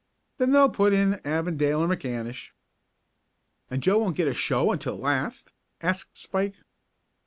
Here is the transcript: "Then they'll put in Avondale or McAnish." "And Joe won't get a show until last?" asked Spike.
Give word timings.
"Then 0.39 0.51
they'll 0.51 0.67
put 0.67 0.93
in 0.93 1.21
Avondale 1.23 1.81
or 1.83 1.87
McAnish." 1.87 2.49
"And 3.69 3.83
Joe 3.83 3.99
won't 3.99 4.17
get 4.17 4.27
a 4.27 4.33
show 4.33 4.71
until 4.71 4.97
last?" 4.97 5.53
asked 5.79 6.17
Spike. 6.17 6.55